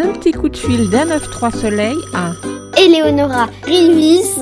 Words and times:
un 0.00 0.12
petit 0.12 0.32
coup 0.32 0.48
de 0.48 0.56
fil 0.56 0.88
d'un 0.88 1.04
9-3 1.04 1.54
soleil 1.54 1.96
à 2.14 2.32
Eleonora 2.80 3.48
Rivis 3.64 4.40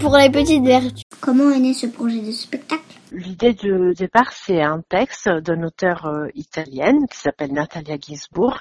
pour 0.00 0.16
les 0.16 0.28
petites 0.28 0.64
vertus. 0.64 1.04
Comment 1.20 1.50
est 1.50 1.60
né 1.60 1.72
ce 1.72 1.86
projet 1.86 2.18
de 2.18 2.30
spectacle? 2.30 2.82
L'idée 3.14 3.52
de 3.52 3.92
départ, 3.92 4.32
c'est 4.32 4.62
un 4.62 4.80
texte 4.80 5.28
d'une 5.28 5.66
auteure 5.66 6.06
euh, 6.06 6.28
italienne 6.34 7.06
qui 7.10 7.18
s'appelle 7.18 7.52
Natalia 7.52 7.96
Ginsburg, 8.00 8.58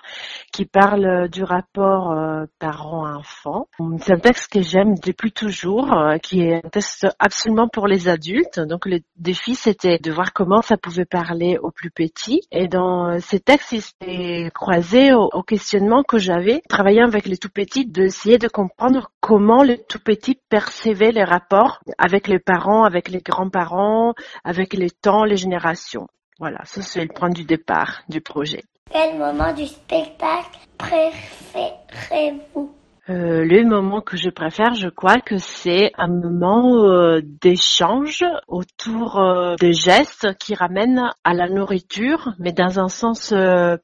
qui 0.51 0.65
parle 0.65 1.05
euh, 1.05 1.27
du 1.29 1.43
rapport 1.43 2.11
euh, 2.11 2.43
parent-enfant. 2.59 3.69
C'est 3.99 4.11
un 4.11 4.19
texte 4.19 4.51
que 4.51 4.61
j'aime 4.61 4.95
depuis 4.95 5.31
toujours, 5.31 5.95
qui 6.21 6.41
est 6.41 6.55
un 6.65 6.69
texte 6.69 7.07
absolument 7.17 7.69
pour 7.69 7.87
les 7.87 8.09
adultes. 8.09 8.59
Donc 8.59 8.85
le 8.87 8.99
défi, 9.15 9.55
c'était 9.55 9.99
de 9.99 10.11
voir 10.11 10.33
comment 10.33 10.61
ça 10.61 10.75
pouvait 10.75 11.05
parler 11.05 11.57
aux 11.57 11.71
plus 11.71 11.91
petits. 11.91 12.41
Et 12.51 12.67
dans 12.67 13.19
ces 13.19 13.39
textes, 13.39 13.71
il 13.71 13.81
s'est 13.81 14.51
croisé 14.53 15.13
au, 15.13 15.29
au 15.31 15.43
questionnement 15.43 16.03
que 16.03 16.17
j'avais, 16.17 16.61
travaillant 16.67 17.07
avec 17.07 17.25
les 17.25 17.37
tout 17.37 17.49
petits, 17.49 17.85
d'essayer 17.85 18.37
de 18.37 18.49
comprendre 18.49 19.11
comment 19.21 19.63
les 19.63 19.81
tout 19.83 19.99
petits 19.99 20.39
percevaient 20.49 21.11
les 21.11 21.23
rapports 21.23 21.79
avec 21.97 22.27
les 22.27 22.39
parents, 22.39 22.83
avec 22.83 23.07
les 23.07 23.21
grands-parents, 23.21 24.13
avec 24.43 24.73
les 24.73 24.89
temps, 24.89 25.23
les 25.23 25.37
générations. 25.37 26.07
Voilà, 26.39 26.59
ça 26.65 26.81
c'est 26.81 27.03
le 27.03 27.13
point 27.13 27.29
du 27.29 27.45
départ 27.45 28.01
du 28.09 28.19
projet. 28.19 28.63
Quel 28.91 29.17
moment 29.17 29.53
du 29.53 29.67
spectacle 29.67 30.59
préférez-vous? 30.77 32.75
Euh, 33.09 33.43
le 33.43 33.65
moment 33.65 33.99
que 33.99 34.15
je 34.15 34.29
préfère, 34.29 34.75
je 34.75 34.87
crois 34.87 35.19
que 35.19 35.39
c'est 35.39 35.91
un 35.97 36.07
moment 36.07 36.85
euh, 36.85 37.19
d'échange 37.23 38.23
autour 38.47 39.19
euh, 39.19 39.55
des 39.59 39.73
gestes 39.73 40.37
qui 40.37 40.53
ramènent 40.53 41.09
à 41.23 41.33
la 41.33 41.49
nourriture, 41.49 42.35
mais 42.37 42.51
dans 42.51 42.79
un 42.79 42.89
sens 42.89 43.33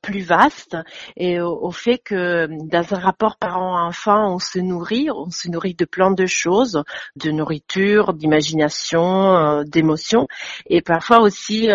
plus 0.04 0.22
vaste 0.22 0.78
et 1.16 1.42
au, 1.42 1.58
au, 1.64 1.72
fait 1.72 1.98
que 1.98 2.48
dans 2.70 2.94
un 2.94 3.00
rapport 3.00 3.38
parent-enfant, 3.38 4.36
on 4.36 4.40
se 4.40 4.60
nourrit, 4.60 5.10
on 5.10 5.32
se 5.32 5.50
nourrit 5.50 5.74
de 5.74 5.86
plein 5.86 6.12
de 6.12 6.28
choses, 6.28 6.84
de 7.16 7.32
nourriture, 7.32 8.14
d'imagination, 8.14 9.64
d'émotions, 9.64 10.28
et 10.68 10.82
parfois 10.82 11.22
aussi 11.22 11.70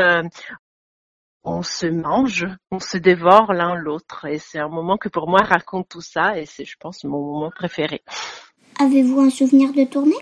on 1.45 1.62
se 1.62 1.87
mange, 1.87 2.47
on 2.71 2.79
se 2.79 2.98
dévore 2.98 3.53
l'un 3.53 3.75
l'autre. 3.75 4.27
Et 4.27 4.39
c'est 4.39 4.59
un 4.59 4.69
moment 4.69 4.97
que 4.97 5.09
pour 5.09 5.29
moi 5.29 5.41
raconte 5.43 5.89
tout 5.89 6.01
ça 6.01 6.39
et 6.39 6.47
c'est, 6.47 6.65
je 6.65 6.77
pense, 6.79 7.05
mon 7.05 7.21
moment 7.21 7.51
préféré. 7.51 8.03
Avez-vous 8.81 9.21
un 9.21 9.31
souvenir 9.31 9.73
de 9.73 9.85
tournée? 9.85 10.17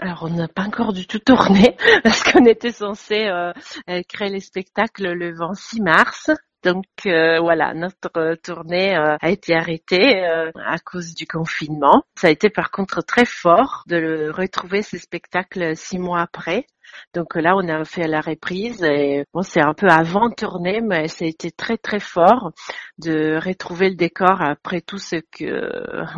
Alors 0.00 0.24
on 0.24 0.30
n'a 0.30 0.48
pas 0.48 0.62
encore 0.62 0.92
du 0.92 1.06
tout 1.06 1.20
tourné 1.20 1.76
parce 2.02 2.24
qu'on 2.24 2.44
était 2.46 2.72
censé 2.72 3.26
euh, 3.26 3.52
euh, 3.88 4.02
créer 4.08 4.28
les 4.28 4.40
spectacles 4.40 5.12
le 5.12 5.32
26 5.32 5.80
mars. 5.82 6.30
Donc 6.64 6.86
euh, 7.04 7.40
voilà, 7.40 7.74
notre 7.74 8.36
tournée 8.36 8.96
euh, 8.96 9.16
a 9.20 9.30
été 9.30 9.54
arrêtée 9.54 10.24
euh, 10.24 10.50
à 10.66 10.78
cause 10.78 11.14
du 11.14 11.26
confinement. 11.26 12.04
Ça 12.16 12.28
a 12.28 12.30
été 12.30 12.48
par 12.48 12.70
contre 12.70 13.02
très 13.02 13.26
fort 13.26 13.84
de 13.86 14.30
retrouver 14.34 14.80
ces 14.80 14.98
spectacles 14.98 15.76
six 15.76 15.98
mois 15.98 16.22
après. 16.22 16.66
Donc 17.12 17.34
là, 17.34 17.54
on 17.56 17.68
a 17.68 17.84
fait 17.84 18.08
la 18.08 18.20
reprise 18.22 18.82
et 18.82 19.24
bon, 19.34 19.42
c'est 19.42 19.60
un 19.60 19.74
peu 19.74 19.88
avant 19.88 20.30
tournée, 20.30 20.80
mais 20.80 21.08
ça 21.08 21.26
a 21.26 21.28
été 21.28 21.50
très 21.50 21.76
très 21.76 22.00
fort 22.00 22.52
de 22.98 23.38
retrouver 23.44 23.90
le 23.90 23.96
décor 23.96 24.40
après 24.40 24.80
tout 24.80 24.98
ce 24.98 25.16
que 25.16 25.70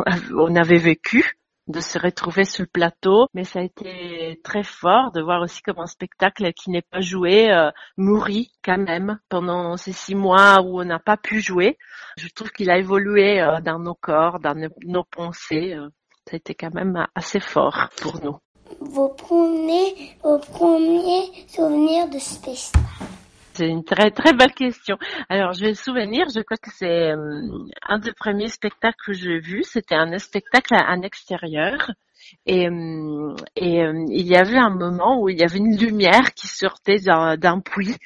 on 0.37 0.55
avait 0.55 0.79
vécu 0.79 1.37
de 1.69 1.81
se 1.81 1.99
retrouver 1.99 2.45
sur 2.45 2.63
le 2.63 2.69
plateau, 2.69 3.27
mais 3.35 3.45
ça 3.45 3.61
a 3.61 3.63
été 3.63 4.41
très 4.45 4.63
fort 4.63 5.11
de 5.13 5.21
voir 5.21 5.43
aussi 5.43 5.63
comme 5.63 5.79
un 5.81 5.87
spectacle 5.87 6.53
qui 6.53 6.71
n'est 6.71 6.83
pas 6.83 7.01
joué 7.01 7.51
euh, 7.51 7.71
mourit 7.97 8.53
quand 8.65 8.79
même 8.79 9.19
pendant 9.29 9.77
ces 9.77 9.93
six 9.93 10.15
mois 10.15 10.61
où 10.63 10.81
on 10.81 10.85
n'a 10.85 10.99
pas 10.99 11.17
pu 11.17 11.41
jouer. 11.41 11.77
Je 12.17 12.29
trouve 12.29 12.51
qu'il 12.51 12.71
a 12.71 12.79
évolué 12.79 13.41
euh, 13.41 13.61
dans 13.61 13.79
nos 13.79 13.95
corps, 13.95 14.39
dans 14.39 14.55
nos, 14.85 15.05
pensées. 15.05 15.75
Euh, 15.75 15.89
ça 16.29 16.35
a 16.35 16.37
été 16.37 16.55
quand 16.55 16.75
même 16.75 17.07
assez 17.15 17.41
fort 17.41 17.89
pour 18.01 18.23
nous 18.23 18.37
vos 18.81 19.11
premiers, 19.11 20.17
vos 20.25 20.39
premiers 20.39 21.31
souvenirs 21.47 22.09
de 22.09 22.19
spectacle 22.19 23.16
c'est 23.57 23.69
une 23.69 23.85
très 23.85 24.11
très 24.11 24.33
belle 24.33 24.53
question. 24.53 24.99
Alors 25.29 25.53
je 25.55 25.65
vais 25.65 25.75
souvenir, 25.75 26.27
je 26.29 26.41
crois 26.41 26.59
que 26.59 26.71
c'est 26.71 27.11
euh, 27.13 27.41
un 27.89 27.99
des 27.99 28.13
premiers 28.13 28.49
spectacles 28.49 28.99
que 29.05 29.13
j'ai 29.13 29.39
vu, 29.39 29.63
c'était 29.65 29.95
un 29.95 30.19
spectacle 30.19 30.75
à 30.75 30.91
un 30.91 31.03
extérieur 31.03 31.91
et, 32.47 32.69
euh, 32.69 33.35
et 33.57 33.83
euh, 33.83 34.05
il 34.09 34.27
y 34.27 34.37
avait 34.37 34.57
un 34.57 34.71
moment 34.71 35.21
où 35.21 35.29
il 35.29 35.39
y 35.39 35.43
avait 35.43 35.59
une 35.59 35.77
lumière 35.77 36.33
qui 36.35 36.47
sortait 36.47 36.99
d'un 36.99 37.61
puits. 37.61 37.97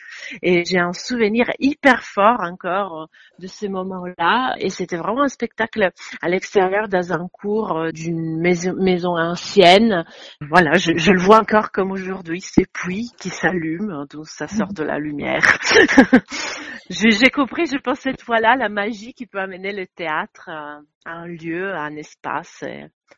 Et 0.42 0.64
j'ai 0.64 0.78
un 0.78 0.92
souvenir 0.92 1.50
hyper 1.58 2.02
fort 2.02 2.40
encore 2.40 3.08
de 3.38 3.46
ce 3.46 3.66
moment-là. 3.66 4.54
Et 4.58 4.70
c'était 4.70 4.96
vraiment 4.96 5.22
un 5.22 5.28
spectacle 5.28 5.90
à 6.22 6.28
l'extérieur 6.28 6.88
dans 6.88 7.12
un 7.12 7.28
cours 7.28 7.76
euh, 7.76 7.90
d'une 7.92 8.38
maison, 8.40 8.74
maison, 8.74 9.16
ancienne. 9.16 10.04
Voilà, 10.40 10.74
je, 10.74 10.92
je, 10.96 11.12
le 11.12 11.20
vois 11.20 11.40
encore 11.40 11.70
comme 11.70 11.90
aujourd'hui, 11.90 12.40
ces 12.40 12.66
puits 12.66 13.10
qui 13.18 13.28
s'allument, 13.28 14.06
d'où 14.10 14.24
ça 14.24 14.46
sort 14.46 14.72
de 14.72 14.82
la 14.84 14.98
lumière. 14.98 15.58
j'ai 16.90 17.30
compris, 17.30 17.66
je 17.66 17.78
pense, 17.78 18.00
cette 18.00 18.22
fois-là, 18.22 18.56
la 18.56 18.68
magie 18.68 19.12
qui 19.12 19.26
peut 19.26 19.38
amener 19.40 19.72
le 19.72 19.86
théâtre 19.86 20.48
à 20.48 20.80
un 21.04 21.26
lieu, 21.26 21.74
un 21.74 21.96
espace. 21.96 22.64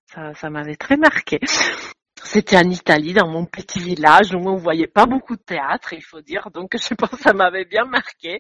Ça, 0.07 0.35
ça 0.35 0.51
m'avait 0.51 0.77
très 0.77 0.97
marqué. 0.97 1.41
C'était 2.25 2.57
en 2.57 2.71
Italie, 2.71 3.13
dans 3.13 3.29
mon 3.29 3.45
petit 3.45 3.81
village 3.81 4.33
où 4.33 4.39
on 4.49 4.57
voyait 4.57 4.87
pas 4.87 5.07
beaucoup 5.07 5.37
de 5.37 5.43
théâtre, 5.43 5.93
il 5.93 6.03
faut 6.03 6.21
dire, 6.21 6.51
donc 6.53 6.71
je 6.77 6.95
pense 6.95 7.11
que 7.11 7.17
ça 7.19 7.33
m'avait 7.33 7.65
bien 7.65 7.85
marqué. 7.85 8.39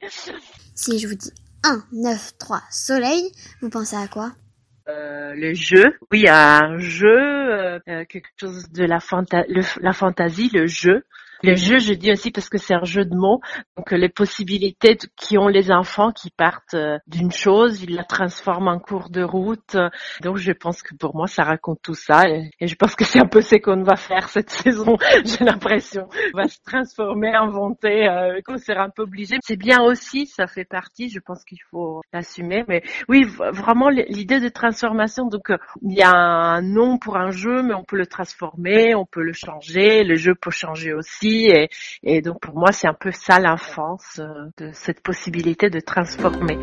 Si 0.75 0.99
je 0.99 1.09
vous 1.09 1.15
dis 1.15 1.33
1, 1.65 1.85
9, 1.93 2.39
3, 2.39 2.63
soleil, 2.71 3.31
vous 3.61 3.71
pensez 3.71 3.97
à 3.97 4.07
quoi? 4.07 4.33
Euh, 4.89 5.35
le 5.35 5.55
jeu, 5.55 5.97
oui, 6.11 6.29
un 6.29 6.79
jeu, 6.79 7.09
euh, 7.09 7.79
quelque 8.09 8.31
chose 8.39 8.69
de 8.71 8.85
la, 8.85 9.01
fanta 9.01 9.45
le, 9.49 9.63
la 9.81 9.93
fantaisie, 9.93 10.51
le 10.53 10.67
jeu, 10.67 11.05
le 11.43 11.57
jeu, 11.57 11.79
je 11.79 11.93
dis 11.95 12.13
aussi 12.13 12.31
parce 12.31 12.49
que 12.49 12.59
c'est 12.59 12.75
un 12.75 12.85
jeu 12.85 13.05
de 13.05 13.15
mots. 13.15 13.41
Donc 13.77 13.91
les 13.91 14.09
possibilités 14.09 14.97
qui 15.17 15.39
ont 15.39 15.49
les 15.49 15.73
enfants 15.73 16.13
qui 16.13 16.31
partent 16.31 16.75
euh, 16.75 16.99
d'une 17.07 17.33
chose, 17.33 17.83
ils 17.83 17.95
la 17.95 18.05
transforment 18.05 18.69
en 18.69 18.79
cours 18.79 19.11
de 19.11 19.23
route. 19.23 19.77
Donc 20.23 20.37
je 20.37 20.53
pense 20.53 20.83
que 20.83 20.95
pour 20.95 21.17
moi, 21.17 21.27
ça 21.27 21.43
raconte 21.43 21.81
tout 21.83 21.95
ça. 21.95 22.29
Et 22.29 22.67
je 22.67 22.75
pense 22.77 22.95
que 22.95 23.05
c'est 23.05 23.21
un 23.21 23.27
peu 23.27 23.41
ce 23.41 23.57
qu'on 23.57 23.83
va 23.83 23.97
faire 23.97 24.29
cette 24.29 24.51
saison. 24.63 24.97
J'ai 25.25 25.45
l'impression. 25.45 26.09
On 26.35 26.39
va 26.39 26.49
se 26.49 26.59
transformer, 26.65 27.35
inventer, 27.35 28.09
euh, 28.09 28.41
qu'on 28.45 28.59
sera 28.59 28.85
un 28.85 28.91
peu 28.91 29.03
obligé. 29.03 29.37
C'est 29.43 29.57
bien 29.57 29.83
aussi, 29.83 30.27
ça 30.27 30.47
fait 30.47 30.65
partie. 30.65 31.09
Je 31.09 31.19
pense 31.19 31.45
qu'il 31.45 31.59
faut 31.71 32.03
l'assumer. 32.13 32.65
Mais 32.69 32.83
oui, 33.09 33.25
vraiment 33.25 33.89
l'idée 33.89 34.39
de 34.39 34.49
transformation. 34.49 35.27
Donc 35.27 35.51
euh, 35.51 35.59
il 35.83 35.97
y 35.97 36.03
a 36.03 36.13
un 36.13 36.63
nom 36.63 36.99
pour 36.99 37.17
un 37.17 37.31
jeu, 37.31 37.63
mais 37.63 37.75
on 37.75 37.85
peut 37.85 37.97
le 37.97 38.07
transformer, 38.07 38.95
on 38.95 39.07
peut 39.07 39.23
le 39.23 39.33
changer. 39.33 40.05
Le 40.05 40.15
jeu 40.15 40.35
peut 40.35 40.51
changer 40.51 40.93
aussi. 40.93 41.32
Et, 42.03 42.23
donc 42.23 42.41
pour 42.41 42.55
moi, 42.55 42.73
c'est 42.73 42.89
un 42.89 42.95
peu 42.95 43.11
ça 43.13 43.39
l'enfance, 43.41 44.21
euh, 44.21 44.51
de 44.59 44.71
cette 44.73 45.01
possibilité 45.01 45.71
de 45.71 45.81
transformer. 45.81 46.59